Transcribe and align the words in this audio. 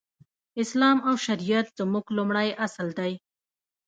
اسلام 0.63 0.97
او 1.07 1.15
شريعت 1.25 1.67
زموږ 1.79 2.05
لومړی 2.17 2.49
اصل 2.65 2.87
دی. 2.99 3.13